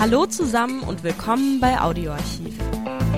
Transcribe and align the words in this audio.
Hallo 0.00 0.26
zusammen 0.26 0.84
und 0.84 1.02
willkommen 1.02 1.58
bei 1.58 1.80
Audioarchiv, 1.80 2.56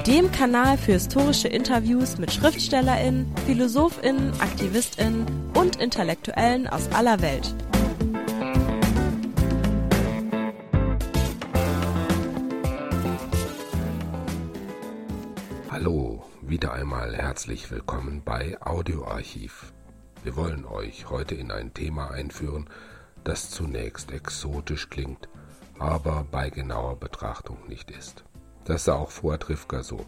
dem 0.06 0.32
Kanal 0.32 0.78
für 0.78 0.92
historische 0.92 1.46
Interviews 1.46 2.16
mit 2.16 2.32
Schriftstellerinnen, 2.32 3.30
Philosophinnen, 3.44 4.32
Aktivistinnen 4.40 5.26
und 5.54 5.76
Intellektuellen 5.76 6.66
aus 6.68 6.90
aller 6.92 7.20
Welt. 7.20 7.54
Hallo, 15.70 16.24
wieder 16.40 16.72
einmal 16.72 17.14
herzlich 17.14 17.70
willkommen 17.70 18.22
bei 18.24 18.56
Audioarchiv. 18.62 19.74
Wir 20.24 20.34
wollen 20.34 20.64
euch 20.64 21.10
heute 21.10 21.34
in 21.34 21.50
ein 21.50 21.74
Thema 21.74 22.10
einführen, 22.10 22.70
das 23.22 23.50
zunächst 23.50 24.12
exotisch 24.12 24.88
klingt– 24.88 25.28
aber 25.80 26.26
bei 26.30 26.50
genauer 26.50 26.96
Betrachtung 26.96 27.56
nicht 27.66 27.90
ist. 27.90 28.22
Das 28.64 28.84
sah 28.84 28.94
auch 28.94 29.10
vor 29.10 29.38
Trifka 29.38 29.82
so. 29.82 30.04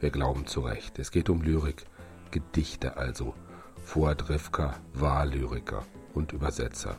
Wir 0.00 0.10
glauben 0.10 0.46
zu 0.46 0.60
Recht, 0.60 0.98
es 0.98 1.10
geht 1.10 1.30
um 1.30 1.42
Lyrik, 1.42 1.86
Gedichte 2.30 2.96
also. 2.98 3.34
Vor 3.82 4.16
Trifka 4.16 4.74
war 4.92 5.24
Lyriker 5.24 5.82
und 6.12 6.32
Übersetzer. 6.32 6.96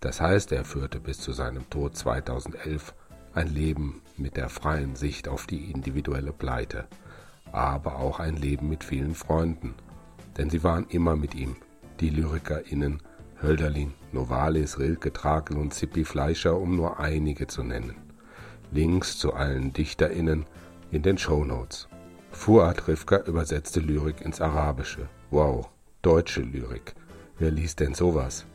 Das 0.00 0.20
heißt, 0.20 0.50
er 0.50 0.64
führte 0.64 0.98
bis 0.98 1.20
zu 1.20 1.32
seinem 1.32 1.70
Tod 1.70 1.96
2011 1.96 2.92
ein 3.32 3.48
Leben 3.48 4.02
mit 4.16 4.36
der 4.36 4.48
freien 4.48 4.96
Sicht 4.96 5.28
auf 5.28 5.46
die 5.46 5.70
individuelle 5.70 6.32
Pleite, 6.32 6.88
aber 7.52 8.00
auch 8.00 8.18
ein 8.18 8.36
Leben 8.36 8.68
mit 8.68 8.82
vielen 8.82 9.14
Freunden, 9.14 9.74
denn 10.36 10.50
sie 10.50 10.64
waren 10.64 10.86
immer 10.88 11.14
mit 11.14 11.36
ihm, 11.36 11.56
die 12.00 12.10
LyrikerInnen 12.10 13.00
Hölderlin, 13.42 13.94
Novalis, 14.12 14.78
Rilke, 14.78 15.12
Trakel 15.12 15.56
und 15.58 15.74
Zippi 15.74 16.04
Fleischer, 16.04 16.58
um 16.58 16.76
nur 16.76 16.98
einige 16.98 17.46
zu 17.46 17.62
nennen. 17.62 17.96
Links 18.72 19.18
zu 19.18 19.34
allen 19.34 19.72
DichterInnen 19.72 20.46
in 20.90 21.02
den 21.02 21.18
Shownotes. 21.18 21.88
Fuad 22.30 22.88
Rifka 22.88 23.18
übersetzte 23.18 23.80
Lyrik 23.80 24.20
ins 24.20 24.40
Arabische. 24.40 25.08
Wow, 25.30 25.68
deutsche 26.02 26.42
Lyrik. 26.42 26.94
Wer 27.38 27.50
liest 27.50 27.80
denn 27.80 27.94
sowas? 27.94 28.46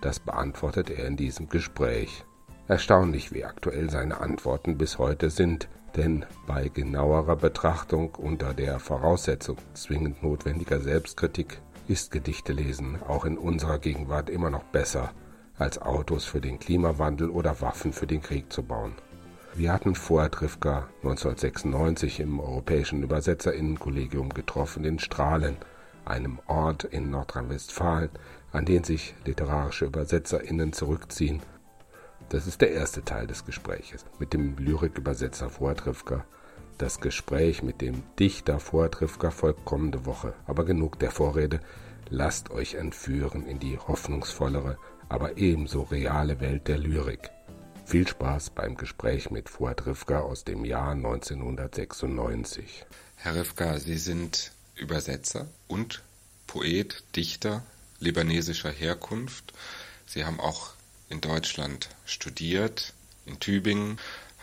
Das 0.00 0.20
beantwortet 0.20 0.90
er 0.90 1.06
in 1.06 1.16
diesem 1.16 1.48
Gespräch. 1.48 2.24
Erstaunlich, 2.68 3.32
wie 3.32 3.44
aktuell 3.44 3.90
seine 3.90 4.20
Antworten 4.20 4.78
bis 4.78 4.98
heute 4.98 5.30
sind, 5.30 5.68
denn 5.96 6.24
bei 6.46 6.68
genauerer 6.68 7.36
Betrachtung 7.36 8.14
unter 8.14 8.54
der 8.54 8.78
Voraussetzung 8.78 9.56
zwingend 9.74 10.22
notwendiger 10.22 10.80
Selbstkritik 10.80 11.60
ist 11.88 12.10
Gedichte 12.10 12.52
lesen 12.52 12.98
auch 13.08 13.24
in 13.24 13.38
unserer 13.38 13.78
Gegenwart 13.78 14.28
immer 14.28 14.50
noch 14.50 14.64
besser, 14.64 15.12
als 15.56 15.80
Autos 15.80 16.24
für 16.24 16.40
den 16.40 16.58
Klimawandel 16.58 17.30
oder 17.30 17.60
Waffen 17.62 17.92
für 17.92 18.06
den 18.06 18.22
Krieg 18.22 18.52
zu 18.52 18.62
bauen. 18.62 18.92
Wir 19.54 19.72
hatten 19.72 19.94
vorher 19.94 20.30
Trifka 20.30 20.88
1996 21.02 22.20
im 22.20 22.38
Europäischen 22.38 23.02
Übersetzerinnenkollegium 23.02 24.28
getroffen 24.28 24.84
in 24.84 24.98
Strahlen, 24.98 25.56
einem 26.04 26.38
Ort 26.46 26.84
in 26.84 27.10
Nordrhein-Westfalen, 27.10 28.10
an 28.52 28.66
den 28.66 28.84
sich 28.84 29.14
literarische 29.24 29.86
Übersetzerinnen 29.86 30.74
zurückziehen. 30.74 31.40
Das 32.28 32.46
ist 32.46 32.60
der 32.60 32.72
erste 32.72 33.02
Teil 33.02 33.26
des 33.26 33.46
Gespräches 33.46 34.04
mit 34.18 34.34
dem 34.34 34.56
Lyrikübersetzer 34.58 35.48
Vortrifka 35.48 36.24
das 36.78 37.00
Gespräch 37.00 37.62
mit 37.62 37.80
dem 37.80 38.02
Dichter 38.18 38.60
Vortrifka 38.60 39.30
folgt 39.30 39.64
kommende 39.64 40.06
Woche. 40.06 40.34
Aber 40.46 40.64
genug 40.64 40.98
der 40.98 41.10
Vorrede. 41.10 41.60
Lasst 42.08 42.50
euch 42.50 42.74
entführen 42.74 43.46
in 43.46 43.58
die 43.58 43.78
hoffnungsvollere, 43.78 44.78
aber 45.08 45.36
ebenso 45.36 45.82
reale 45.82 46.40
Welt 46.40 46.68
der 46.68 46.78
Lyrik. 46.78 47.30
Viel 47.84 48.06
Spaß 48.08 48.50
beim 48.50 48.76
Gespräch 48.76 49.30
mit 49.30 49.48
Fuad 49.48 49.86
Rifka 49.86 50.20
aus 50.20 50.44
dem 50.44 50.64
Jahr 50.64 50.92
1996. 50.92 52.86
Herr 53.16 53.34
Rifka, 53.34 53.78
Sie 53.78 53.98
sind 53.98 54.52
Übersetzer 54.74 55.48
und 55.66 56.02
Poet, 56.46 57.02
Dichter 57.16 57.62
libanesischer 58.00 58.70
Herkunft. 58.70 59.52
Sie 60.06 60.24
haben 60.24 60.40
auch 60.40 60.70
in 61.08 61.20
Deutschland 61.20 61.88
studiert, 62.04 62.94
in 63.26 63.40
Tübingen, 63.40 63.98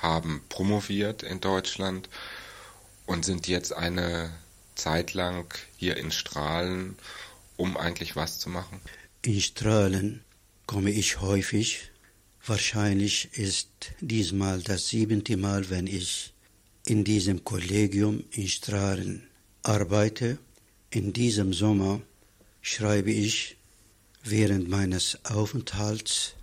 haben 0.06 0.42
promoviert 0.50 1.24
in 1.24 1.42
Deutschland 1.42 2.10
und 3.08 3.26
sind 3.26 3.48
jetzt 3.48 3.74
eine 3.74 4.32
Zeit 4.76 5.14
lang 5.14 5.54
hier 5.78 5.98
in 5.98 6.12
Strahlen, 6.12 6.96
um 7.58 7.76
eigentlich 7.76 8.16
was 8.16 8.40
zu 8.40 8.50
machen? 8.50 8.80
In 9.24 9.42
Strahlen 9.42 10.24
komme 10.68 10.92
ich 10.92 11.22
häufig. 11.22 11.92
Wahrscheinlich 12.46 13.30
ist 13.34 13.70
diesmal 14.00 14.62
das 14.62 14.90
siebente 14.90 15.38
Mal, 15.38 15.70
wenn 15.72 15.88
ich 15.88 16.34
in 16.86 17.04
diesem 17.04 17.44
Kollegium 17.44 18.24
in 18.32 18.48
Strahlen 18.48 19.28
arbeite. 19.64 20.38
In 20.92 21.14
diesem 21.14 21.52
Sommer 21.54 22.02
schreibe 22.62 23.12
ich 23.12 23.58
während 24.24 24.70
meines 24.70 25.18
Aufenthalts 25.26 26.36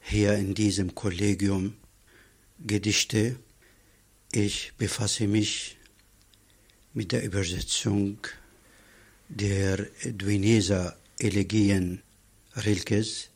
hier 0.00 0.34
in 0.34 0.54
diesem 0.54 0.94
Kollegium 0.94 1.74
Gedichte. 2.64 3.36
Ich 4.32 4.72
befasse 4.78 5.26
mich 5.26 5.76
mit 6.94 7.12
der 7.12 7.22
Übersetzung 7.22 8.18
der 9.28 9.86
Duineser 10.04 10.96
Elegien 11.18 12.02
Rilkes. 12.54 13.28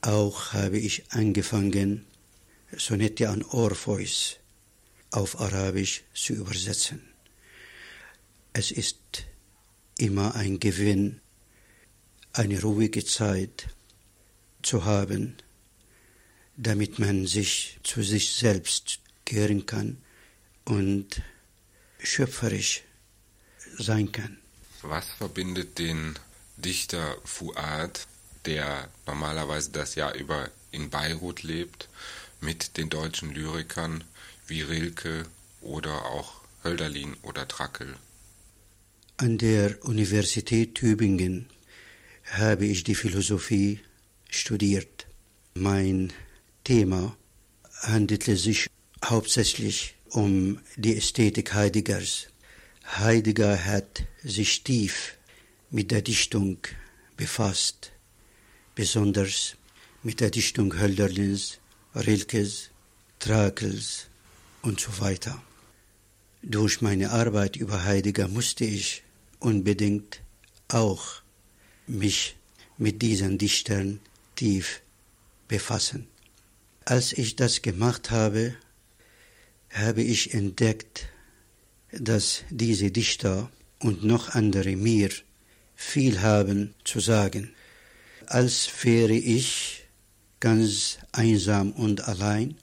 Auch 0.00 0.52
habe 0.52 0.78
ich 0.78 1.12
angefangen, 1.12 2.04
Sonette 2.76 3.28
an 3.28 3.42
Orpheus 3.42 4.38
auf 5.12 5.40
Arabisch 5.40 6.02
zu 6.12 6.34
übersetzen. 6.34 7.00
Es 8.52 8.72
ist 8.72 9.26
immer 9.96 10.34
ein 10.34 10.58
Gewinn, 10.58 11.20
eine 12.32 12.60
ruhige 12.60 13.04
Zeit 13.04 13.68
zu 14.62 14.84
haben, 14.84 15.36
damit 16.56 16.98
man 16.98 17.26
sich 17.26 17.78
zu 17.82 18.02
sich 18.02 18.34
selbst 18.34 19.00
kehren 19.24 19.66
kann 19.66 19.98
und 20.64 21.22
schöpferisch 21.98 22.82
sein 23.78 24.12
kann. 24.12 24.38
Was 24.82 25.06
verbindet 25.18 25.78
den 25.78 26.14
Dichter 26.56 27.16
Fuad, 27.24 28.06
der 28.44 28.88
normalerweise 29.06 29.70
das 29.70 29.94
Jahr 29.94 30.14
über 30.14 30.50
in 30.70 30.90
Beirut 30.90 31.42
lebt, 31.42 31.88
mit 32.40 32.76
den 32.76 32.90
deutschen 32.90 33.32
Lyrikern 33.32 34.04
wie 34.46 34.62
Rilke 34.62 35.26
oder 35.60 36.04
auch 36.06 36.42
Hölderlin 36.62 37.16
oder 37.22 37.48
Trackel? 37.48 37.96
An 39.16 39.38
der 39.38 39.84
Universität 39.84 40.74
Tübingen 40.74 41.46
habe 42.32 42.66
ich 42.66 42.84
die 42.84 42.94
Philosophie 42.94 43.80
studiert. 44.28 45.06
Mein 45.54 46.12
Thema 46.64 47.14
handelte 47.82 48.38
sich 48.38 48.68
hauptsächlich 49.04 49.96
um 50.08 50.60
die 50.76 50.96
Ästhetik 50.96 51.52
Heideggers. 51.52 52.28
Heidegger 52.86 53.66
hat 53.66 54.04
sich 54.22 54.64
tief 54.64 55.18
mit 55.70 55.90
der 55.90 56.00
Dichtung 56.00 56.56
befasst, 57.18 57.92
besonders 58.74 59.56
mit 60.02 60.20
der 60.20 60.30
Dichtung 60.30 60.78
Hölderlins, 60.78 61.58
Rilkes, 61.94 62.70
Trakels 63.18 64.06
und 64.62 64.80
so 64.80 65.00
weiter. 65.00 65.42
Durch 66.42 66.80
meine 66.80 67.10
Arbeit 67.10 67.56
über 67.56 67.84
Heidegger 67.84 68.28
musste 68.28 68.64
ich 68.64 69.02
unbedingt 69.38 70.20
auch 70.68 71.22
mich 71.86 72.36
mit 72.78 73.02
diesen 73.02 73.36
Dichtern 73.36 74.00
tief 74.34 74.80
befassen. 75.46 76.08
Als 76.86 77.14
ich 77.14 77.34
das 77.36 77.62
gemacht 77.62 78.10
habe, 78.10 78.54
habe 79.70 80.02
ich 80.02 80.34
entdeckt, 80.34 81.08
dass 81.90 82.42
diese 82.50 82.90
Dichter 82.90 83.50
und 83.78 84.04
noch 84.04 84.34
andere 84.34 84.76
mir 84.76 85.08
viel 85.74 86.20
haben 86.20 86.74
zu 86.84 87.00
sagen, 87.00 87.54
als 88.26 88.68
wäre 88.82 89.14
ich 89.14 89.84
ganz 90.40 90.98
einsam 91.12 91.72
und 91.72 92.06
allein, 92.06 92.56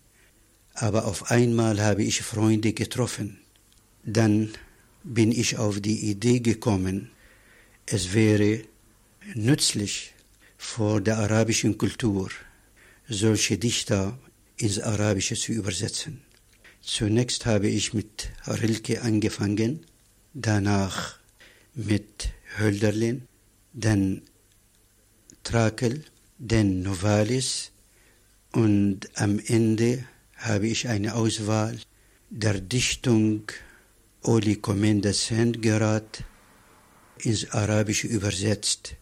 aber 0.76 1.06
auf 1.06 1.32
einmal 1.32 1.82
habe 1.82 2.04
ich 2.04 2.22
Freunde 2.22 2.74
getroffen. 2.74 3.40
Dann 4.04 4.52
bin 5.04 5.32
ich 5.32 5.58
auf 5.58 5.82
die 5.82 6.12
Idee 6.12 6.42
gekommen, 6.42 7.10
es 7.88 8.14
wäre 8.14 8.62
nützlich 9.34 10.14
vor 10.60 11.02
der 11.02 11.18
arabischen 11.18 11.80
Kultur 11.80 12.30
solche 13.12 13.58
Dichter 13.58 14.18
ins 14.58 14.80
Arabische 14.80 15.36
zu 15.36 15.52
übersetzen. 15.52 16.22
Zunächst 16.82 17.46
habe 17.46 17.68
ich 17.68 17.94
mit 17.94 18.30
Rilke 18.48 19.02
angefangen, 19.02 19.86
danach 20.34 21.20
mit 21.76 22.30
Hölderlin, 22.58 23.28
dann 23.74 24.22
Trakel, 25.44 26.06
dann 26.40 26.82
Novalis 26.82 27.72
und 28.52 29.10
am 29.16 29.40
Ende 29.40 30.06
habe 30.36 30.68
ich 30.68 30.88
eine 30.88 31.16
Auswahl 31.16 31.78
der 32.30 32.60
Dichtung 32.62 33.44
Oli 34.24 34.56
Komenda 34.56 35.14
Sendgerat 35.14 36.24
ins 37.20 37.52
Arabische 37.52 38.08
übersetzt. 38.08 38.96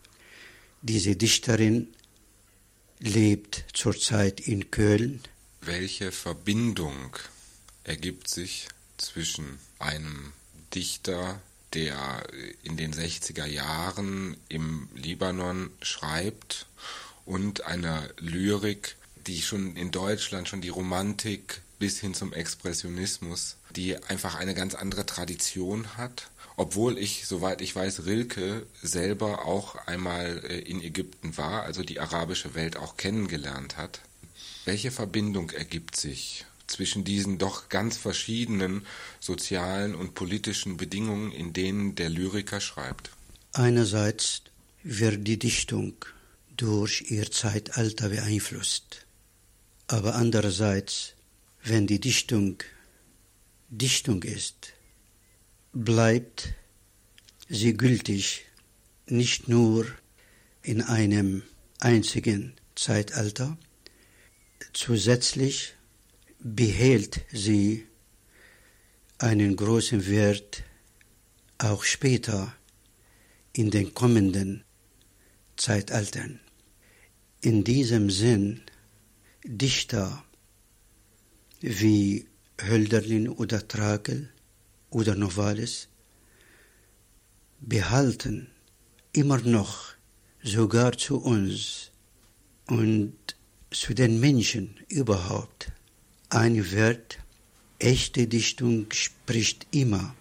Diese 0.82 1.16
Dichterin 1.16 1.90
lebt 3.00 3.66
zurzeit 3.74 4.40
in 4.40 4.72
Köln. 4.72 5.22
Welche 5.62 6.12
Verbindung 6.12 7.16
ergibt 7.84 8.28
sich 8.28 8.68
zwischen 8.98 9.60
einem 9.80 10.34
Dichter, 10.76 11.42
der 11.74 12.24
in 12.64 12.78
den 12.78 12.94
60er 12.94 13.46
Jahren 13.46 14.38
im 14.50 14.90
Libanon 14.96 15.72
schreibt, 15.82 16.68
und 17.26 17.66
einer 17.66 18.10
Lyrik, 18.18 18.96
die 19.28 19.44
schon 19.44 19.76
in 19.76 19.92
Deutschland 19.92 20.48
schon 20.50 20.62
die 20.62 20.70
Romantik 20.70 21.62
bis 21.78 22.00
hin 22.00 22.16
zum 22.16 22.34
Expressionismus, 22.34 23.58
die 23.76 23.96
einfach 24.06 24.36
eine 24.36 24.54
ganz 24.54 24.76
andere 24.76 25.06
Tradition 25.06 25.98
hat 25.98 26.30
obwohl 26.60 26.98
ich, 26.98 27.26
soweit 27.26 27.62
ich 27.62 27.74
weiß, 27.74 28.06
Rilke 28.06 28.68
selber 28.82 29.46
auch 29.46 29.76
einmal 29.88 30.44
äh, 30.44 30.60
in 30.60 30.84
Ägypten 30.84 31.38
war, 31.38 31.64
also 31.64 31.84
die 31.84 32.02
arabische 32.02 32.54
Welt 32.54 32.76
auch 32.76 32.98
kennengelernt 32.98 33.78
hat. 33.78 34.02
Welche 34.66 34.92
Verbindung 34.92 35.52
ergibt 35.52 35.96
sich 35.96 36.46
zwischen 36.68 37.06
diesen 37.06 37.38
doch 37.38 37.70
ganz 37.70 37.96
verschiedenen 37.96 38.86
sozialen 39.22 39.96
und 39.96 40.16
politischen 40.16 40.76
Bedingungen, 40.76 41.32
in 41.32 41.54
denen 41.54 41.96
der 41.96 42.10
Lyriker 42.10 42.60
schreibt? 42.60 43.12
Einerseits 43.54 44.42
wird 44.84 45.26
die 45.26 45.40
Dichtung 45.40 45.94
durch 46.58 47.06
ihr 47.10 47.32
Zeitalter 47.32 48.10
beeinflusst, 48.10 49.06
aber 49.88 50.16
andererseits, 50.16 51.14
wenn 51.64 51.88
die 51.88 52.02
Dichtung 52.02 52.58
Dichtung 53.72 54.24
ist, 54.24 54.74
bleibt 55.74 56.54
sie 57.48 57.78
gültig 57.78 58.46
nicht 59.06 59.48
nur 59.48 59.86
in 60.64 60.82
einem 60.82 61.44
einzigen 61.80 62.54
Zeitalter, 62.76 63.58
zusätzlich 64.74 65.76
behält 66.40 67.26
sie 67.32 67.86
einen 69.20 69.56
großen 69.56 70.08
Wert 70.08 70.64
auch 71.60 71.84
später 71.84 72.56
in 73.54 73.70
den 73.70 73.94
kommenden 73.94 74.64
Zeitaltern. 75.58 76.40
In 77.42 77.64
diesem 77.64 78.10
Sinn 78.10 78.62
Dichter 79.44 80.24
wie 81.60 82.26
Hölderlin 82.68 83.30
oder 83.30 83.68
Trakel 83.68 84.30
oder 84.90 85.16
Novalis 85.16 85.88
behalten 87.60 88.48
immer 89.14 89.40
noch 89.40 89.94
sogar 90.44 90.98
zu 90.98 91.18
uns 91.18 91.92
und 92.68 93.16
zu 93.72 93.94
den 93.94 94.20
Menschen 94.20 94.80
überhaupt 94.88 95.72
ein 96.30 96.72
Wert. 96.72 97.20
Echte 97.80 98.28
Dichtung 98.28 98.92
spricht 98.92 99.68
immer 99.72 100.14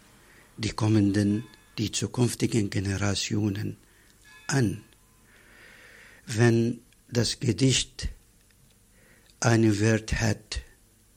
die 0.58 0.70
kommenden, 0.70 1.44
die 1.76 1.90
zukünftigen 1.90 2.70
Generationen 2.70 3.76
an. 4.46 4.82
Wenn 6.26 6.80
das 7.10 7.40
Gedicht 7.40 8.08
einen 9.40 9.78
Wert 9.80 10.20
hat, 10.20 10.60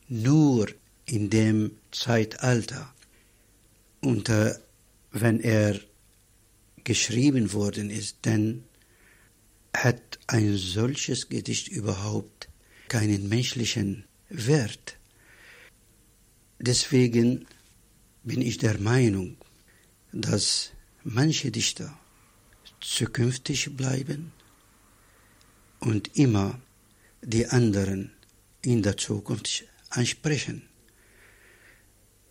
nur 0.07 0.67
in 1.11 1.29
dem 1.29 1.77
Zeitalter, 1.91 2.93
unter, 3.99 4.57
wenn 5.11 5.41
er 5.41 5.77
geschrieben 6.85 7.51
worden 7.51 7.89
ist, 7.89 8.15
dann 8.21 8.63
hat 9.75 10.19
ein 10.27 10.55
solches 10.55 11.27
Gedicht 11.27 11.67
überhaupt 11.67 12.47
keinen 12.87 13.27
menschlichen 13.27 14.05
Wert. 14.29 14.95
Deswegen 16.59 17.45
bin 18.23 18.41
ich 18.41 18.57
der 18.57 18.79
Meinung, 18.79 19.35
dass 20.13 20.71
manche 21.03 21.51
Dichter 21.51 21.99
zukünftig 22.79 23.75
bleiben 23.75 24.31
und 25.81 26.17
immer 26.17 26.57
die 27.21 27.47
anderen 27.47 28.13
in 28.61 28.81
der 28.81 28.95
Zukunft 28.95 29.65
ansprechen. 29.89 30.70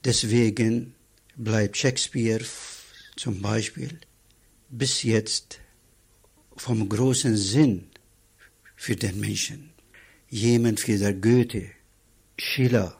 Deswegen 0.04 0.94
bleibt 1.36 1.76
Shakespeare 1.76 2.44
zum 3.16 3.42
Beispiel 3.42 4.00
bis 4.70 5.02
jetzt 5.02 5.60
vom 6.56 6.88
großen 6.88 7.36
Sinn 7.36 7.90
für 8.76 8.96
den 8.96 9.20
Menschen. 9.20 9.70
Jemand 10.28 10.86
wie 10.86 10.96
der 10.96 11.14
Goethe, 11.14 11.70
Schiller 12.38 12.96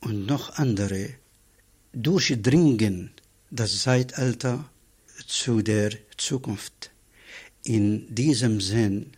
und 0.00 0.26
noch 0.26 0.58
andere 0.58 1.14
durchdringen 1.92 3.10
das 3.50 3.82
Zeitalter 3.82 4.68
zu 5.26 5.62
der 5.62 5.92
Zukunft. 6.16 6.90
In 7.62 8.14
diesem 8.14 8.60
Sinn 8.60 9.12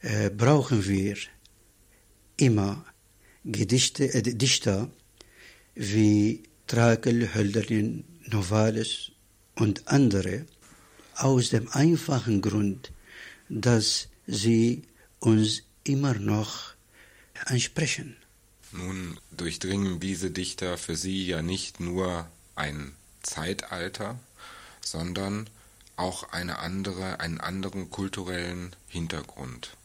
äh, 0.00 0.28
brauchen 0.28 0.86
wir 0.86 1.16
immer 2.36 2.84
Gedichte, 3.44 4.12
äh, 4.12 4.22
Dichter 4.22 4.90
wie 5.78 6.42
Trakel, 6.66 7.34
Hölderlin, 7.34 8.04
Novalis 8.26 9.12
und 9.54 9.86
andere 9.86 10.44
aus 11.14 11.50
dem 11.50 11.68
einfachen 11.68 12.42
Grund, 12.42 12.90
dass 13.48 14.08
sie 14.26 14.82
uns 15.20 15.62
immer 15.84 16.14
noch 16.14 16.74
ansprechen. 17.44 18.16
Nun 18.72 19.18
durchdringen 19.30 20.00
diese 20.00 20.32
Dichter 20.32 20.76
für 20.78 20.96
sie 20.96 21.24
ja 21.26 21.42
nicht 21.42 21.78
nur 21.78 22.28
ein 22.56 22.92
Zeitalter, 23.22 24.18
sondern 24.80 25.48
auch 25.96 26.32
eine 26.32 26.58
andere, 26.58 27.20
einen 27.20 27.40
anderen 27.40 27.90
kulturellen 27.90 28.74
Hintergrund. 28.88 29.76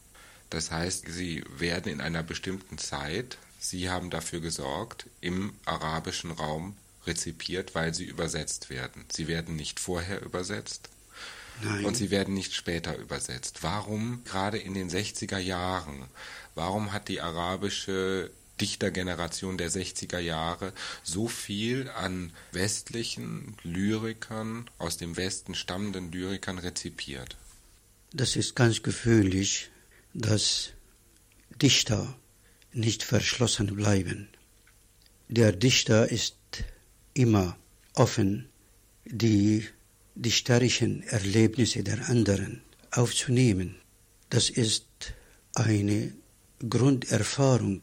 Das 0.50 0.72
heißt, 0.72 1.06
sie 1.08 1.44
werden 1.56 1.90
in 1.90 2.00
einer 2.00 2.22
bestimmten 2.22 2.78
Zeit, 2.78 3.38
sie 3.64 3.90
haben 3.90 4.10
dafür 4.10 4.40
gesorgt, 4.40 5.06
im 5.20 5.54
arabischen 5.64 6.30
Raum 6.30 6.76
rezipiert, 7.06 7.74
weil 7.74 7.94
sie 7.94 8.04
übersetzt 8.04 8.70
werden. 8.70 9.04
Sie 9.10 9.28
werden 9.28 9.56
nicht 9.56 9.80
vorher 9.80 10.22
übersetzt 10.22 10.88
Nein. 11.62 11.84
und 11.84 11.96
sie 11.96 12.10
werden 12.10 12.34
nicht 12.34 12.54
später 12.54 12.96
übersetzt. 12.96 13.62
Warum 13.62 14.22
gerade 14.24 14.58
in 14.58 14.74
den 14.74 14.90
60er 14.90 15.38
Jahren? 15.38 16.04
Warum 16.54 16.92
hat 16.92 17.08
die 17.08 17.20
arabische 17.20 18.30
Dichtergeneration 18.60 19.58
der 19.58 19.70
60er 19.70 20.18
Jahre 20.18 20.72
so 21.02 21.26
viel 21.26 21.88
an 21.90 22.32
westlichen 22.52 23.56
Lyrikern, 23.62 24.70
aus 24.78 24.96
dem 24.96 25.16
Westen 25.16 25.54
stammenden 25.54 26.12
Lyrikern 26.12 26.58
rezipiert? 26.58 27.36
Das 28.12 28.36
ist 28.36 28.54
ganz 28.54 28.82
gewöhnlich, 28.82 29.70
dass 30.12 30.70
Dichter 31.60 32.14
nicht 32.74 33.02
verschlossen 33.02 33.74
bleiben. 33.74 34.28
Der 35.28 35.52
Dichter 35.52 36.10
ist 36.10 36.36
immer 37.14 37.56
offen, 37.94 38.48
die 39.04 39.64
dichterischen 40.14 41.02
Erlebnisse 41.04 41.82
der 41.82 42.08
anderen 42.08 42.62
aufzunehmen. 42.90 43.76
Das 44.30 44.50
ist 44.50 44.86
eine 45.54 46.12
Grunderfahrung 46.68 47.82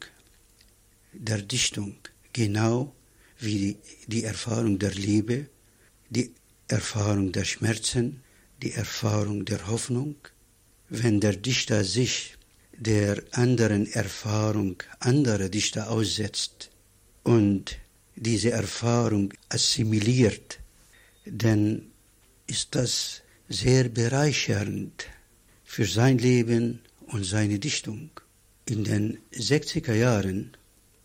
der 1.14 1.42
Dichtung, 1.42 1.96
genau 2.34 2.94
wie 3.40 3.58
die, 3.58 3.78
die 4.08 4.24
Erfahrung 4.24 4.80
der 4.80 4.92
Liebe, 4.92 5.48
die 6.10 6.32
Erfahrung 6.68 7.32
der 7.32 7.44
Schmerzen, 7.44 8.22
die 8.62 8.72
Erfahrung 8.72 9.46
der 9.46 9.68
Hoffnung. 9.68 10.16
Wenn 10.90 11.20
der 11.20 11.36
Dichter 11.36 11.84
sich 11.84 12.38
der 12.82 13.22
anderen 13.32 13.86
Erfahrung 13.94 14.82
anderer 15.00 15.50
Dichter 15.50 15.92
aussetzt 15.92 16.72
und 17.22 17.78
diese 18.16 18.52
Erfahrung 18.52 19.34
assimiliert, 19.50 20.60
dann 21.26 21.92
ist 22.48 22.74
das 22.74 23.22
sehr 23.48 23.88
bereichernd 23.88 25.06
für 25.64 25.86
sein 25.86 26.18
Leben 26.18 26.82
und 27.06 27.24
seine 27.24 27.60
Dichtung. 27.60 28.10
In 28.66 28.84
den 28.84 29.20
60er 29.32 29.94
Jahren 29.94 30.58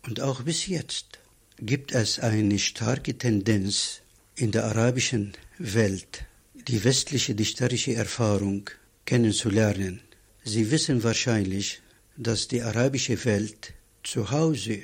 und 0.06 0.20
auch 0.22 0.44
bis 0.44 0.66
jetzt 0.66 1.18
gibt 1.58 1.92
es 1.92 2.20
eine 2.20 2.58
starke 2.58 3.18
Tendenz 3.18 4.00
in 4.34 4.50
der 4.50 4.64
arabischen 4.64 5.34
Welt, 5.58 6.24
die 6.54 6.82
westliche 6.84 7.34
dichterische 7.34 7.94
Erfahrung 7.94 8.70
kennenzulernen. 9.04 10.05
Sie 10.48 10.70
wissen 10.70 11.02
wahrscheinlich, 11.02 11.82
dass 12.16 12.46
die 12.46 12.62
arabische 12.62 13.16
Welt 13.24 13.74
zu 14.04 14.30
Hause 14.30 14.82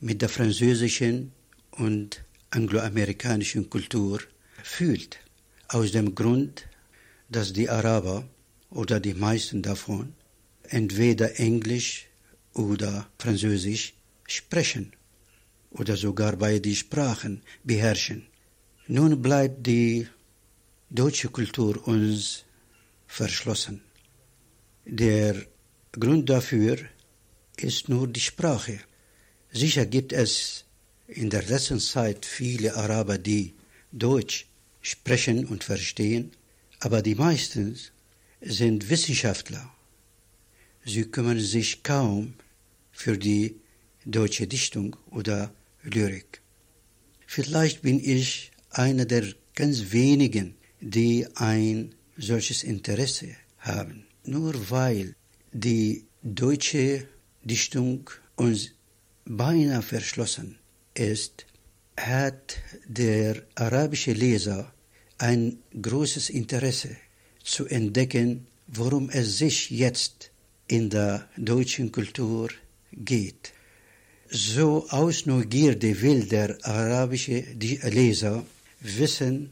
mit 0.00 0.20
der 0.20 0.28
französischen 0.28 1.30
und 1.70 2.24
angloamerikanischen 2.50 3.70
Kultur 3.70 4.18
fühlt. 4.64 5.20
Aus 5.68 5.92
dem 5.92 6.16
Grund, 6.16 6.66
dass 7.28 7.52
die 7.52 7.70
Araber 7.70 8.28
oder 8.70 8.98
die 8.98 9.14
meisten 9.14 9.62
davon 9.62 10.14
entweder 10.64 11.38
Englisch 11.38 12.06
oder 12.52 13.08
Französisch 13.16 13.94
sprechen 14.26 14.94
oder 15.70 15.96
sogar 15.96 16.34
beide 16.34 16.74
Sprachen 16.74 17.40
beherrschen. 17.62 18.26
Nun 18.88 19.22
bleibt 19.22 19.64
die 19.64 20.08
deutsche 20.90 21.28
Kultur 21.28 21.86
uns 21.86 22.44
verschlossen. 23.06 23.80
Der 24.86 25.34
Grund 25.92 26.28
dafür 26.28 26.78
ist 27.56 27.88
nur 27.88 28.06
die 28.06 28.20
Sprache. 28.20 28.80
Sicher 29.52 29.86
gibt 29.86 30.12
es 30.12 30.64
in 31.06 31.30
der 31.30 31.44
letzten 31.44 31.80
Zeit 31.80 32.26
viele 32.26 32.74
Araber, 32.74 33.18
die 33.18 33.54
Deutsch 33.92 34.46
sprechen 34.82 35.46
und 35.46 35.64
verstehen, 35.64 36.32
aber 36.80 37.00
die 37.00 37.14
meisten 37.14 37.78
sind 38.40 38.90
Wissenschaftler. 38.90 39.72
Sie 40.84 41.04
kümmern 41.04 41.40
sich 41.40 41.82
kaum 41.82 42.34
für 42.92 43.16
die 43.16 43.56
deutsche 44.04 44.46
Dichtung 44.46 44.96
oder 45.10 45.54
Lyrik. 45.82 46.42
Vielleicht 47.26 47.80
bin 47.82 47.98
ich 48.04 48.52
einer 48.70 49.06
der 49.06 49.24
ganz 49.54 49.92
wenigen, 49.92 50.56
die 50.80 51.26
ein 51.36 51.94
solches 52.18 52.62
Interesse 52.62 53.34
haben. 53.58 54.03
Nur 54.26 54.54
weil 54.70 55.14
die 55.52 56.04
deutsche 56.22 57.06
Dichtung 57.42 58.08
uns 58.36 58.70
beinahe 59.26 59.82
verschlossen 59.82 60.58
ist, 60.94 61.46
hat 61.96 62.56
der 62.86 63.42
arabische 63.54 64.12
Leser 64.12 64.72
ein 65.18 65.58
großes 65.80 66.30
Interesse 66.30 66.96
zu 67.42 67.66
entdecken, 67.66 68.46
worum 68.66 69.10
es 69.10 69.38
sich 69.38 69.70
jetzt 69.70 70.30
in 70.68 70.88
der 70.88 71.28
deutschen 71.36 71.92
Kultur 71.92 72.48
geht. 72.92 73.52
So 74.30 74.88
aus 74.88 75.26
Neugierde 75.26 76.00
will 76.00 76.24
der 76.26 76.58
arabische 76.62 77.44
Leser 77.60 78.44
wissen, 78.80 79.50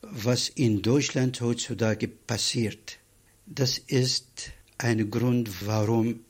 was 0.00 0.48
in 0.48 0.80
Deutschland 0.80 1.40
heutzutage 1.40 2.08
passiert. 2.08 2.98
Das 3.46 3.78
ist 3.78 4.50
ein 4.76 5.08
Grund, 5.08 5.64
warum 5.64 6.24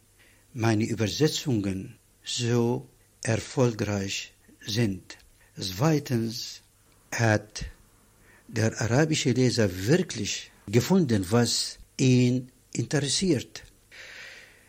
meine 0.53 0.85
Übersetzungen 0.85 1.97
so 2.23 2.87
erfolgreich 3.23 4.35
sind. 4.61 5.17
Zweitens 5.59 6.61
hat 7.11 7.65
der 8.49 8.79
arabische 8.83 9.33
Leser 9.33 9.87
wirklich 9.87 10.51
gefunden, 10.67 11.25
was 11.31 11.79
ihn 11.99 12.53
interessiert. 12.75 13.65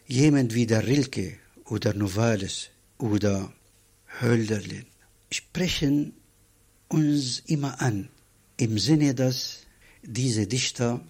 Jemand 0.08 0.54
wie 0.54 0.66
der 0.66 0.88
Rilke 0.88 1.38
oder 1.66 1.94
Novalis 1.94 2.70
oder 2.98 3.52
Hölderlin 4.22 4.86
sprechen 5.30 6.14
uns 6.88 7.44
immer 7.46 7.82
an, 7.82 8.08
im 8.56 8.80
Sinne, 8.80 9.14
dass 9.14 9.66
diese 10.02 10.48
Dichter 10.48 11.02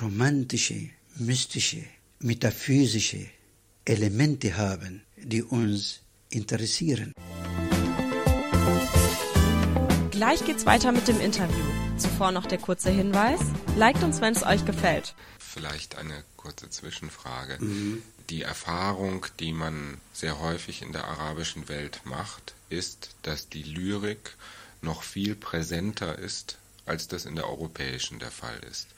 romantische, 0.00 0.90
mystische, 1.16 1.84
metaphysische 2.20 3.26
Elemente 3.84 4.56
haben, 4.56 5.02
die 5.16 5.42
uns 5.42 6.00
interessieren. 6.30 7.12
Gleich 10.10 10.44
geht's 10.44 10.66
weiter 10.66 10.92
mit 10.92 11.08
dem 11.08 11.20
Interview. 11.20 11.64
Zuvor 11.98 12.32
noch 12.32 12.46
der 12.46 12.58
kurze 12.58 12.90
Hinweis. 12.90 13.40
Liked 13.76 14.02
uns, 14.02 14.20
wenn 14.20 14.34
es 14.34 14.44
euch 14.44 14.64
gefällt. 14.64 15.14
Vielleicht 15.38 15.96
eine 15.96 16.24
kurze 16.36 16.68
Zwischenfrage. 16.68 17.62
Mhm. 17.62 18.02
Die 18.30 18.42
Erfahrung, 18.42 19.26
die 19.40 19.52
man 19.52 19.98
sehr 20.12 20.40
häufig 20.40 20.82
in 20.82 20.92
der 20.92 21.04
arabischen 21.04 21.68
Welt 21.68 22.00
macht, 22.04 22.54
ist, 22.70 23.10
dass 23.22 23.48
die 23.48 23.62
Lyrik 23.62 24.36
noch 24.82 25.02
viel 25.02 25.34
präsenter 25.34 26.18
ist, 26.18 26.58
als 26.86 27.08
das 27.08 27.24
in 27.24 27.36
der 27.36 27.48
europäischen 27.48 28.18
der 28.18 28.30
Fall 28.30 28.58
ist. 28.70 28.88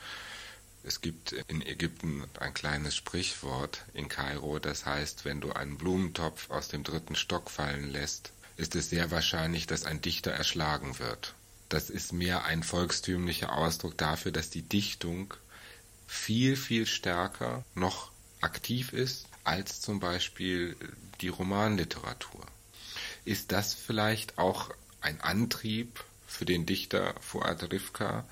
Es 0.89 1.03
gibt 1.03 1.33
in 1.49 1.61
Ägypten 1.61 2.25
ein 2.41 2.55
kleines 2.55 2.97
Sprichwort 2.97 3.85
in 3.93 4.09
Kairo, 4.09 4.59
das 4.59 4.87
heißt, 4.87 5.27
wenn 5.27 5.43
du 5.43 5.53
einen 5.53 5.77
Blumentopf 5.77 6.49
aus 6.49 6.69
dem 6.69 6.83
dritten 6.83 7.15
Stock 7.15 7.51
fallen 7.51 7.91
lässt, 7.91 8.33
ist 8.57 8.75
es 8.75 8.89
sehr 8.89 9.11
wahrscheinlich, 9.11 9.67
dass 9.67 9.85
ein 9.85 10.01
Dichter 10.01 10.31
erschlagen 10.31 10.99
wird. 10.99 11.35
Das 11.69 11.91
ist 11.91 12.15
mehr 12.15 12.47
ein 12.47 12.63
volkstümlicher 12.63 13.53
Ausdruck 13.53 13.99
dafür, 13.99 14.33
dass 14.33 14.49
die 14.49 14.63
Dichtung 14.63 15.35
viel, 16.07 16.57
viel 16.57 16.87
stärker 16.87 17.67
noch 17.75 18.11
aktiv 18.41 18.95
ist 18.95 19.27
als 19.45 19.83
zum 19.83 20.01
Beispiel 20.01 20.75
die 21.21 21.29
Romanliteratur. 21.29 22.47
Ist 23.27 23.53
das 23.53 23.75
vielleicht 23.75 24.39
auch 24.39 24.71
ein 25.03 25.21
Antrieb 25.21 26.03
für 26.27 26.47
den 26.47 26.65
Dichter 26.65 27.15
Fuad 27.21 27.71
Rivka, 27.71 28.25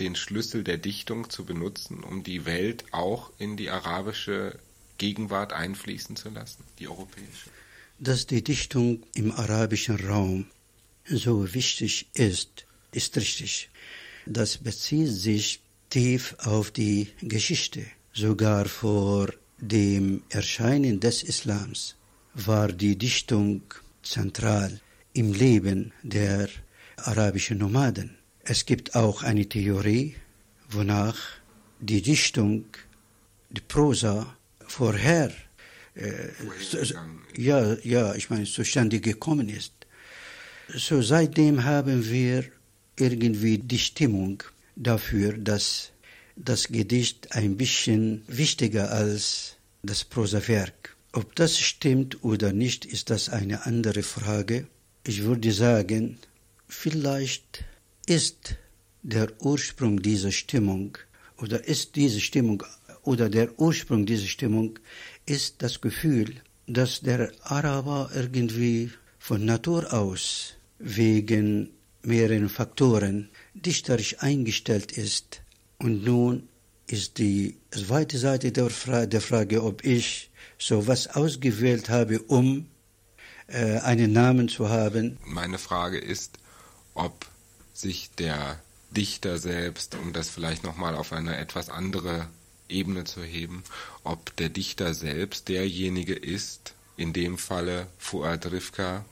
den 0.00 0.14
Schlüssel 0.16 0.64
der 0.64 0.78
Dichtung 0.78 1.30
zu 1.30 1.44
benutzen, 1.44 2.04
um 2.04 2.22
die 2.22 2.44
Welt 2.44 2.84
auch 2.92 3.30
in 3.38 3.56
die 3.56 3.70
arabische 3.70 4.58
Gegenwart 4.98 5.52
einfließen 5.52 6.16
zu 6.16 6.30
lassen, 6.30 6.64
die 6.78 6.88
europäische? 6.88 7.50
Dass 7.98 8.26
die 8.26 8.44
Dichtung 8.44 9.02
im 9.14 9.32
arabischen 9.32 9.96
Raum 10.06 10.46
so 11.06 11.54
wichtig 11.54 12.08
ist, 12.14 12.66
ist 12.92 13.16
richtig. 13.16 13.70
Das 14.26 14.58
bezieht 14.58 15.12
sich 15.12 15.60
tief 15.88 16.34
auf 16.40 16.70
die 16.70 17.08
Geschichte. 17.22 17.86
Sogar 18.12 18.66
vor 18.66 19.32
dem 19.58 20.22
Erscheinen 20.28 21.00
des 21.00 21.22
Islams 21.22 21.96
war 22.34 22.72
die 22.72 22.96
Dichtung 22.96 23.62
zentral 24.02 24.80
im 25.12 25.32
Leben 25.32 25.92
der 26.02 26.48
arabischen 26.96 27.58
Nomaden. 27.58 28.18
Es 28.48 28.64
gibt 28.64 28.94
auch 28.94 29.24
eine 29.24 29.48
Theorie, 29.48 30.14
wonach 30.70 31.18
die 31.80 32.00
Dichtung, 32.00 32.64
die 33.50 33.60
Prosa 33.60 34.36
vorher, 34.68 35.32
äh, 35.96 36.28
ja, 37.36 37.74
ja, 37.82 38.14
ich 38.14 38.30
meine, 38.30 38.44
zustande 38.44 39.00
gekommen 39.00 39.48
ist. 39.48 39.72
So 40.68 41.02
seitdem 41.02 41.64
haben 41.64 42.08
wir 42.08 42.44
irgendwie 42.96 43.58
die 43.58 43.80
Stimmung 43.80 44.44
dafür, 44.76 45.32
dass 45.32 45.90
das 46.36 46.68
Gedicht 46.68 47.34
ein 47.34 47.56
bisschen 47.56 48.22
wichtiger 48.28 48.92
als 48.92 49.56
das 49.82 50.04
Prosawerk. 50.04 50.96
Ob 51.10 51.34
das 51.34 51.58
stimmt 51.58 52.22
oder 52.22 52.52
nicht, 52.52 52.84
ist 52.84 53.10
das 53.10 53.28
eine 53.28 53.66
andere 53.66 54.04
Frage. 54.04 54.68
Ich 55.02 55.24
würde 55.24 55.50
sagen, 55.50 56.18
vielleicht 56.68 57.64
ist 58.06 58.56
der 59.02 59.28
Ursprung 59.40 60.00
dieser 60.00 60.32
Stimmung 60.32 60.96
oder 61.38 61.66
ist 61.66 61.96
diese 61.96 62.20
Stimmung 62.20 62.62
oder 63.02 63.28
der 63.28 63.58
Ursprung 63.58 64.06
dieser 64.06 64.26
Stimmung 64.26 64.78
ist 65.26 65.62
das 65.62 65.80
Gefühl, 65.80 66.34
dass 66.66 67.00
der 67.00 67.30
Araber 67.42 68.10
irgendwie 68.14 68.90
von 69.18 69.44
Natur 69.44 69.92
aus 69.92 70.54
wegen 70.78 71.70
mehreren 72.02 72.48
Faktoren 72.48 73.28
dichterisch 73.54 74.16
eingestellt 74.20 74.92
ist. 74.92 75.42
Und 75.78 76.04
nun 76.04 76.48
ist 76.86 77.18
die 77.18 77.56
zweite 77.70 78.18
Seite 78.18 78.52
der, 78.52 78.70
Fra 78.70 79.06
der 79.06 79.20
Frage, 79.20 79.62
ob 79.62 79.84
ich 79.84 80.30
so 80.58 80.86
was 80.86 81.08
ausgewählt 81.08 81.88
habe, 81.88 82.20
um 82.22 82.66
äh, 83.48 83.78
einen 83.80 84.12
Namen 84.12 84.48
zu 84.48 84.68
haben. 84.68 85.18
Meine 85.24 85.58
Frage 85.58 85.98
ist, 85.98 86.38
ob 86.94 87.26
sich 87.78 88.10
der 88.18 88.60
Dichter 88.90 89.38
selbst, 89.38 89.94
um 89.96 90.12
das 90.12 90.30
vielleicht 90.30 90.64
nochmal 90.64 90.94
auf 90.94 91.12
eine 91.12 91.36
etwas 91.36 91.68
andere 91.68 92.28
Ebene 92.68 93.04
zu 93.04 93.22
heben, 93.22 93.62
ob 94.04 94.34
der 94.36 94.48
Dichter 94.48 94.94
selbst 94.94 95.48
derjenige 95.48 96.14
ist, 96.14 96.74
in 96.96 97.12
dem 97.12 97.38
Falle 97.38 97.86
Fuad 97.98 98.50
Rivka, 98.50 99.04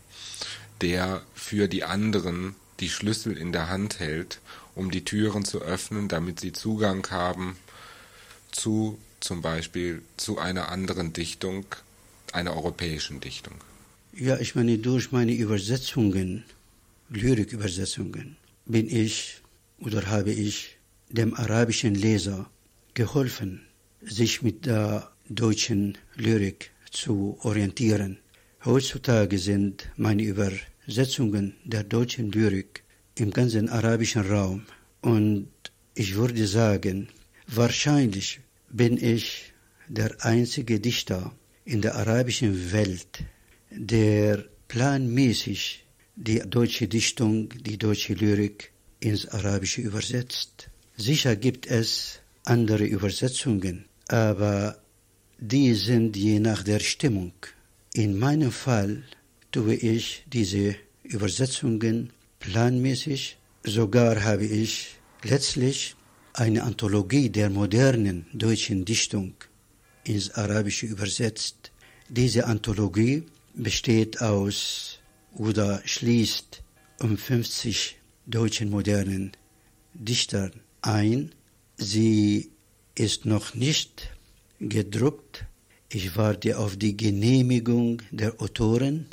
der 0.81 1.23
für 1.35 1.69
die 1.69 1.85
anderen 1.85 2.57
die 2.81 2.89
Schlüssel 2.89 3.37
in 3.37 3.53
der 3.53 3.69
Hand 3.69 4.01
hält, 4.01 4.41
um 4.75 4.91
die 4.91 5.05
Türen 5.05 5.45
zu 5.45 5.61
öffnen, 5.61 6.09
damit 6.09 6.41
sie 6.41 6.53
Zugang 6.53 7.07
haben 7.11 7.57
zu 8.51 8.99
zum 9.21 9.43
Beispiel 9.43 10.03
zu 10.17 10.39
einer 10.39 10.69
anderen 10.69 11.13
Dichtung, 11.13 11.65
einer 12.33 12.55
europäischen 12.55 13.21
Dichtung. 13.21 13.55
Ja, 14.13 14.39
ich 14.39 14.55
meine, 14.55 14.79
durch 14.79 15.13
meine 15.13 15.33
Übersetzungen, 15.33 16.45
Lyrikübersetzungen, 17.09 18.37
bin 18.67 18.89
ich 18.89 19.43
oder 19.79 20.07
habe 20.07 20.33
ich 20.33 20.79
dem 21.11 21.35
arabischen 21.35 21.95
Leser 21.95 22.51
geholfen, 22.95 23.67
sich 24.01 24.43
mit 24.43 24.67
der 24.67 25.11
deutschen 25.29 25.99
Lyrik 26.17 26.71
zu 26.91 27.39
orientieren. 27.43 28.19
Heutzutage 28.65 29.39
sind 29.39 29.91
meine 29.97 30.23
Übersetzungen 30.23 31.55
der 31.65 31.85
deutschen 31.85 32.33
Lyrik 32.33 32.83
im 33.17 33.31
ganzen 33.31 33.69
arabischen 33.69 34.23
Raum 34.23 34.67
und 35.03 35.49
ich 35.95 36.15
würde 36.15 36.47
sagen, 36.47 37.09
wahrscheinlich 37.47 38.41
bin 38.71 38.97
ich 38.97 39.53
der 39.89 40.25
einzige 40.25 40.81
Dichter 40.81 41.33
in 41.65 41.83
der 41.83 41.95
arabischen 41.95 42.73
Welt, 42.73 43.25
der 43.71 44.45
planmäßig 44.69 45.84
die 46.17 46.39
deutsche 46.39 46.89
Dichtung, 46.89 47.49
die 47.51 47.79
deutsche 47.79 48.15
Lyrik 48.15 48.73
ins 49.01 49.27
Arabische 49.29 49.81
übersetzt. 49.81 50.69
Sicher 50.97 51.37
gibt 51.37 51.67
es 51.67 52.21
andere 52.45 52.85
Übersetzungen, 52.85 53.87
aber 54.09 54.79
die 55.39 55.75
sind 55.75 56.17
je 56.17 56.39
nach 56.39 56.63
der 56.63 56.81
Stimmung. 56.81 57.33
In 57.93 58.19
meinem 58.19 58.53
Fall 58.53 59.03
tue 59.51 59.75
ich 59.75 60.25
diese 60.33 60.77
Übersetzungen 61.03 62.11
planmäßig. 62.39 63.39
Sogar 63.65 64.23
habe 64.23 64.47
ich 64.47 64.97
letztlich 65.23 65.97
eine 66.33 66.63
Anthologie 66.63 67.31
der 67.31 67.51
modernen 67.51 68.27
deutschen 68.33 68.85
Dichtung 68.85 69.35
ins 70.05 70.31
Arabische 70.31 70.87
übersetzt. 70.87 71.73
Diese 72.09 72.47
Anthologie 72.47 73.25
besteht 73.55 74.21
aus 74.21 74.99
oder 75.35 75.83
schließt 75.85 76.63
um 77.01 77.17
50 77.17 77.97
deutschen 78.27 78.71
modernen 78.71 79.33
Dichtern 79.95 80.53
ein. 80.83 81.33
Sie 81.77 82.51
ist 82.95 83.27
noch 83.27 83.55
nicht 83.55 84.11
gedruckt. 84.61 85.47
Ich 85.89 86.17
warte 86.17 86.59
auf 86.59 86.77
die 86.77 86.97
Genehmigung 86.97 88.03
der 88.11 88.41
Autoren 88.41 89.07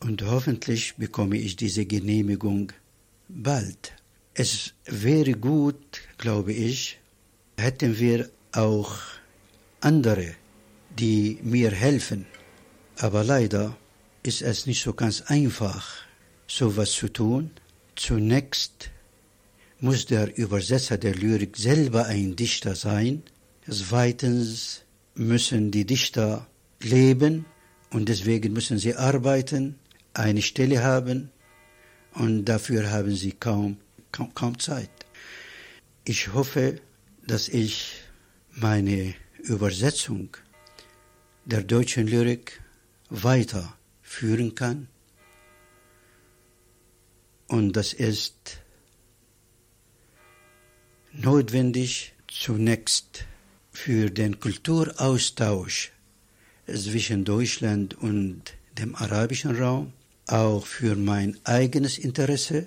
und 0.00 0.22
hoffentlich 0.22 0.96
bekomme 0.96 1.36
ich 1.36 1.56
diese 1.56 1.86
Genehmigung 1.86 2.72
bald. 3.28 3.92
Es 4.34 4.74
wäre 4.86 5.32
gut, 5.32 6.00
glaube 6.16 6.52
ich, 6.52 6.98
hätten 7.56 7.98
wir 7.98 8.30
auch 8.52 8.94
andere, 9.80 10.34
die 10.98 11.38
mir 11.42 11.70
helfen. 11.72 12.26
Aber 12.96 13.24
leider 13.24 13.76
ist 14.28 14.42
es 14.42 14.66
nicht 14.66 14.82
so 14.82 14.92
ganz 14.92 15.22
einfach, 15.22 15.84
sowas 16.46 16.92
zu 16.92 17.08
tun. 17.08 17.50
Zunächst 17.96 18.90
muss 19.80 20.04
der 20.04 20.36
Übersetzer 20.36 20.98
der 20.98 21.14
Lyrik 21.14 21.56
selber 21.56 22.04
ein 22.04 22.36
Dichter 22.36 22.74
sein. 22.74 23.22
Zweitens 23.66 24.82
müssen 25.14 25.70
die 25.70 25.86
Dichter 25.86 26.46
leben 26.82 27.46
und 27.88 28.10
deswegen 28.10 28.52
müssen 28.52 28.78
sie 28.78 28.94
arbeiten, 28.94 29.76
eine 30.12 30.42
Stelle 30.42 30.84
haben 30.84 31.30
und 32.12 32.44
dafür 32.44 32.90
haben 32.90 33.14
sie 33.16 33.32
kaum, 33.32 33.78
kaum, 34.12 34.34
kaum 34.34 34.58
Zeit. 34.58 34.90
Ich 36.04 36.34
hoffe, 36.34 36.82
dass 37.26 37.48
ich 37.48 37.94
meine 38.50 39.14
Übersetzung 39.38 40.36
der 41.46 41.62
deutschen 41.62 42.06
Lyrik 42.06 42.60
weiterführen 44.08 44.54
kann. 44.54 44.88
Und 47.46 47.72
das 47.76 47.92
ist 47.92 48.60
notwendig 51.12 52.12
zunächst 52.28 53.24
für 53.72 54.10
den 54.10 54.38
Kulturaustausch 54.38 55.92
zwischen 56.66 57.24
Deutschland 57.24 57.94
und 57.94 58.42
dem 58.78 58.94
arabischen 58.94 59.56
Raum, 59.56 59.92
auch 60.26 60.66
für 60.66 60.94
mein 60.94 61.38
eigenes 61.44 61.96
Interesse, 61.98 62.66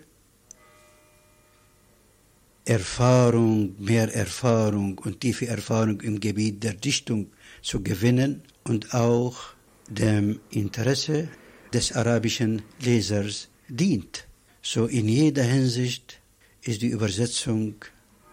Erfahrung, 2.65 3.75
mehr 3.79 4.13
Erfahrung 4.13 4.97
und 4.99 5.19
tiefe 5.19 5.47
Erfahrung 5.47 6.01
im 6.01 6.19
Gebiet 6.19 6.63
der 6.63 6.73
Dichtung 6.73 7.31
zu 7.61 7.81
gewinnen 7.81 8.41
und 8.63 8.93
auch 8.93 9.53
dem 9.91 10.39
Interesse 10.49 11.27
des 11.73 11.91
arabischen 11.91 12.61
Lesers 12.79 13.49
dient. 13.67 14.27
So 14.61 14.85
in 14.85 15.07
jeder 15.07 15.43
Hinsicht 15.43 16.21
ist 16.61 16.81
die 16.81 16.89
Übersetzung 16.89 17.75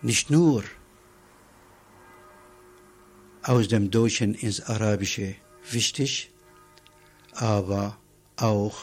nicht 0.02 0.30
nur 0.30 0.62
aus 3.42 3.66
dem 3.68 3.90
Deutschen 3.90 4.34
ins 4.34 4.60
Arabische 4.60 5.34
wichtig, 5.70 6.30
aber 7.32 7.98
auch 8.36 8.78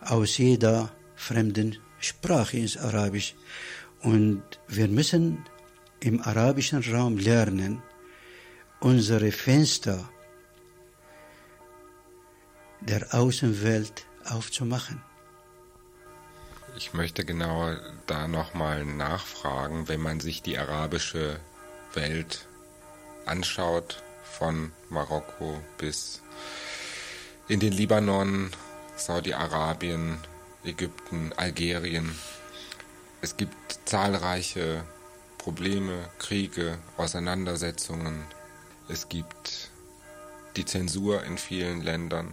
aus 0.00 0.38
jeder 0.38 0.92
fremden 1.14 1.76
Sprache 1.98 2.56
ins 2.56 2.76
Arabisch. 2.76 3.34
Und 4.02 4.42
wir 4.68 4.88
müssen 4.88 5.44
im 6.00 6.22
arabischen 6.22 6.82
Raum 6.82 7.18
lernen, 7.18 7.82
unsere 8.80 9.30
Fenster 9.30 10.08
der 12.80 13.14
Außenwelt 13.14 14.06
aufzumachen. 14.24 15.02
Ich 16.76 16.94
möchte 16.94 17.24
genau 17.24 17.74
da 18.06 18.28
nochmal 18.28 18.84
nachfragen, 18.84 19.88
wenn 19.88 20.00
man 20.00 20.20
sich 20.20 20.42
die 20.42 20.56
arabische 20.56 21.40
Welt 21.94 22.46
anschaut, 23.26 24.02
von 24.22 24.72
Marokko 24.88 25.60
bis 25.76 26.22
in 27.48 27.60
den 27.60 27.72
Libanon, 27.72 28.50
Saudi-Arabien, 28.96 30.18
Ägypten, 30.64 31.32
Algerien. 31.36 32.14
Es 33.20 33.36
gibt 33.36 33.80
zahlreiche 33.84 34.84
Probleme, 35.36 36.08
Kriege, 36.18 36.78
Auseinandersetzungen. 36.96 38.24
Es 38.88 39.08
gibt 39.08 39.70
die 40.56 40.64
Zensur 40.64 41.24
in 41.24 41.38
vielen 41.38 41.82
Ländern. 41.82 42.32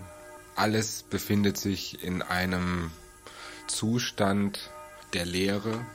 Alles 0.58 1.04
befindet 1.04 1.56
sich 1.58 2.04
in 2.04 2.24
einem 2.24 2.90
Zustand 3.68 4.72
der 5.14 5.24
Leere, 5.24 5.86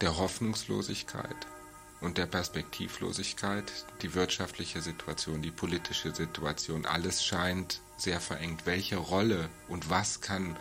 der 0.00 0.18
Hoffnungslosigkeit 0.18 1.34
und 2.00 2.16
der 2.16 2.26
Perspektivlosigkeit. 2.26 3.64
Die 4.02 4.14
wirtschaftliche 4.14 4.80
Situation, 4.80 5.42
die 5.42 5.50
politische 5.50 6.14
Situation, 6.14 6.86
alles 6.86 7.24
scheint 7.24 7.80
sehr 7.96 8.20
verengt. 8.20 8.66
Welche 8.66 8.98
Rolle 8.98 9.48
und 9.66 9.90
was 9.90 10.20
kann 10.20 10.56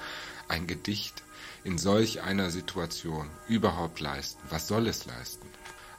ein 0.48 0.66
Gedicht 0.66 1.22
in 1.64 1.78
solch 1.78 2.24
einer 2.24 2.50
Situation 2.50 3.30
überhaupt 3.48 4.00
leisten? 4.00 4.42
Was 4.50 4.68
soll 4.68 4.88
es 4.88 5.06
leisten? 5.06 5.48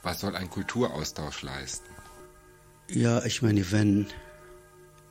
Was 0.01 0.19
soll 0.19 0.35
ein 0.35 0.49
Kulturaustausch 0.49 1.41
leisten? 1.41 1.87
Ja, 2.89 3.23
ich 3.23 3.41
meine, 3.41 3.71
wenn 3.71 4.07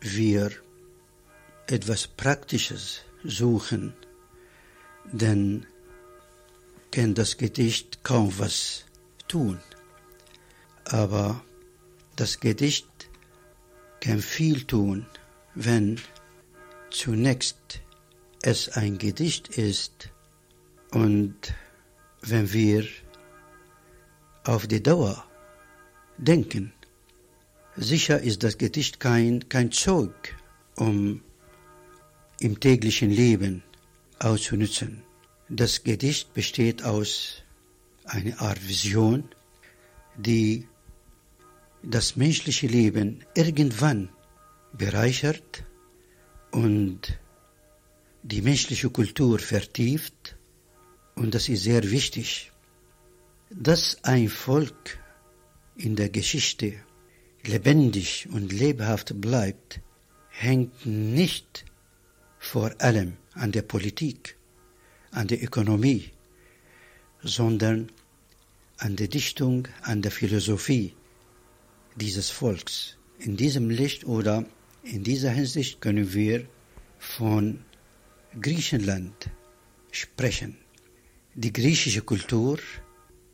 wir 0.03 0.53
etwas 1.67 2.07
Praktisches 2.07 3.01
suchen, 3.25 3.95
dann 5.13 5.67
kann 6.91 7.15
das 7.15 7.37
Gedicht 7.37 8.05
kaum 8.05 8.33
was 8.39 8.85
tun. 9.29 9.61
Aber 10.85 11.43
das 12.17 12.41
Gedicht 12.41 12.87
kann 14.01 14.21
viel 14.21 14.65
tun, 14.65 15.07
wenn 15.55 16.01
zunächst 16.91 17.81
es 18.43 18.69
ein 18.69 18.99
Gedicht 18.99 19.49
ist 19.57 20.11
und 20.91 21.55
wenn 22.21 22.53
wir 22.53 22.87
auf 24.45 24.67
die 24.67 24.83
Dauer 24.83 25.25
denken. 26.19 26.73
Sicher 27.77 28.21
ist 28.21 28.43
das 28.43 28.59
Gedicht 28.59 29.01
kein, 29.01 29.49
kein 29.49 29.73
Zeug, 29.73 30.37
um 30.77 31.23
im 32.43 32.59
täglichen 32.59 33.11
Leben 33.11 33.63
auszunutzen. 34.19 35.03
Das 35.49 35.85
Gedicht 35.85 36.35
besteht 36.35 36.83
aus 36.83 37.43
einer 38.05 38.41
Art 38.41 38.67
Vision, 38.69 39.29
die 40.17 40.67
das 41.83 42.17
menschliche 42.17 42.67
Leben 42.67 43.25
irgendwann 43.35 44.09
bereichert 44.73 45.65
und 46.51 47.19
die 48.23 48.43
menschliche 48.43 48.91
Kultur 48.91 49.39
vertieft 49.39 50.37
und 51.15 51.35
das 51.35 51.49
ist 51.49 51.63
sehr 51.65 51.91
wichtig, 51.91 52.51
dass 53.51 54.03
ein 54.05 54.29
Volk 54.29 54.99
in 55.77 55.95
der 55.97 56.09
Geschichte 56.09 56.75
lebendig 57.45 58.29
und 58.33 58.53
lebhaft 58.53 59.21
bleibt, 59.21 59.81
hängt 60.31 60.87
nicht 60.87 61.65
vor 62.43 62.75
allem 62.79 63.17
an 63.35 63.53
der 63.53 63.63
Politik, 63.63 64.37
an 65.13 65.29
der 65.29 65.43
Ökonomie, 65.43 66.11
sondern 67.23 67.91
an 68.79 68.97
der 68.97 69.07
Dichtung, 69.07 69.69
an 69.83 70.03
der 70.03 70.11
Philosophie 70.11 70.95
dieses 71.95 72.31
Volks. 72.31 72.97
In 73.21 73.37
diesem 73.37 73.71
Licht 73.71 74.05
oder 74.05 74.45
In 74.83 75.05
dieser 75.05 75.31
Hinsicht 75.31 75.81
können 75.81 76.13
wir 76.13 76.45
von 76.99 77.65
Griechenland 78.41 79.31
sprechen. 79.93 80.57
Die 81.35 81.53
griechische 81.53 82.03
Kultur 82.03 82.59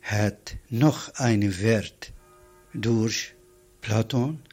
hat 0.03 0.57
noch 0.69 0.99
einen 1.15 1.59
Wert 1.59 2.13
durch 2.75 3.33
Platon, 3.81 4.43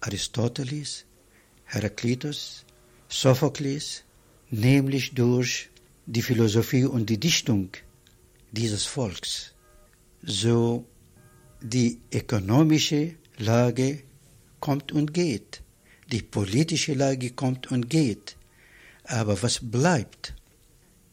Aristoteles, 0.00 1.06
Heraklitus, 1.64 2.64
Sophokles, 3.14 4.02
nämlich 4.50 5.14
durch 5.14 5.70
die 6.04 6.20
Philosophie 6.20 6.84
und 6.84 7.08
die 7.08 7.20
Dichtung 7.20 7.68
dieses 8.50 8.84
Volks. 8.86 9.54
So 10.22 10.84
die 11.62 12.00
ökonomische 12.12 13.14
Lage 13.38 14.02
kommt 14.58 14.90
und 14.90 15.14
geht, 15.14 15.62
die 16.10 16.22
politische 16.22 16.94
Lage 16.94 17.30
kommt 17.30 17.70
und 17.70 17.88
geht, 17.88 18.36
aber 19.04 19.40
was 19.44 19.60
bleibt? 19.62 20.34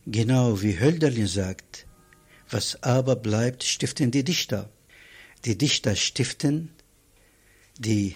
Genau 0.07 0.59
wie 0.59 0.79
Hölderlin 0.79 1.27
sagt, 1.27 1.85
was 2.49 2.81
aber 2.81 3.15
bleibt, 3.15 3.63
stiften 3.63 4.09
die 4.09 4.23
Dichter. 4.23 4.71
Die 5.45 5.55
Dichter 5.55 5.95
stiften 5.95 6.71
die 7.77 8.15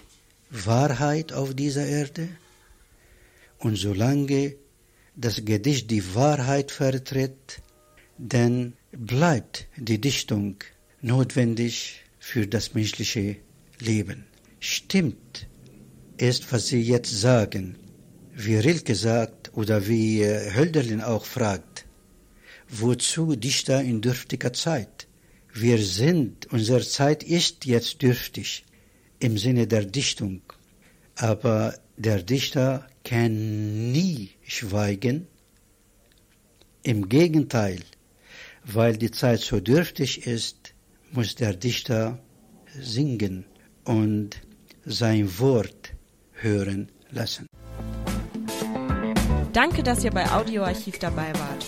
Wahrheit 0.49 1.33
auf 1.33 1.53
dieser 1.53 1.85
Erde 1.85 2.29
und 3.59 3.75
solange 3.75 4.55
das 5.15 5.45
Gedicht 5.45 5.91
die 5.91 6.15
Wahrheit 6.15 6.71
vertritt, 6.71 7.61
dann 8.17 8.73
bleibt 8.91 9.67
die 9.77 9.99
Dichtung 9.99 10.57
notwendig 11.01 12.01
für 12.19 12.47
das 12.47 12.73
menschliche 12.73 13.37
Leben. 13.79 14.25
Stimmt 14.59 15.47
ist, 16.17 16.51
was 16.51 16.67
Sie 16.67 16.81
jetzt 16.81 17.11
sagen, 17.11 17.77
wie 18.33 18.57
Rilke 18.57 18.95
sagt 18.95 19.55
oder 19.55 19.87
wie 19.87 20.21
äh, 20.21 20.53
Hölderlin 20.53 21.01
auch 21.01 21.25
fragt, 21.25 21.85
wozu 22.69 23.35
Dichter 23.35 23.81
in 23.81 24.01
dürftiger 24.01 24.53
Zeit? 24.53 25.07
Wir 25.53 25.77
sind, 25.81 26.51
unsere 26.51 26.81
Zeit 26.81 27.23
ist 27.23 27.65
jetzt 27.65 28.01
dürftig 28.01 28.65
im 29.19 29.37
Sinne 29.37 29.67
der 29.67 29.85
Dichtung, 29.85 30.41
aber 31.15 31.75
der 31.97 32.21
Dichter 32.21 32.87
kann 33.03 33.91
nie 33.91 34.31
schweigen. 34.43 35.27
Im 36.83 37.09
Gegenteil, 37.09 37.79
weil 38.63 38.97
die 38.97 39.11
Zeit 39.11 39.39
so 39.39 39.59
dürftig 39.59 40.27
ist, 40.27 40.73
muss 41.11 41.35
der 41.35 41.53
Dichter 41.53 42.19
singen 42.79 43.45
und 43.85 44.41
sein 44.85 45.39
Wort 45.39 45.93
hören 46.33 46.91
lassen. 47.11 47.47
Danke, 49.53 49.83
dass 49.83 50.03
ihr 50.03 50.11
bei 50.11 50.29
Audioarchiv 50.29 50.99
dabei 50.99 51.31
wart. 51.33 51.63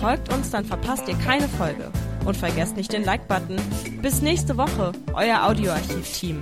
Folgt 0.00 0.32
uns, 0.32 0.50
dann 0.50 0.64
verpasst 0.64 1.08
ihr 1.08 1.16
keine 1.16 1.48
Folge. 1.48 1.90
Und 2.24 2.36
vergesst 2.36 2.76
nicht 2.76 2.92
den 2.92 3.04
Like-Button. 3.04 3.56
Bis 4.00 4.22
nächste 4.22 4.56
Woche, 4.56 4.92
euer 5.12 5.44
Audioarchiv-Team. 5.44 6.40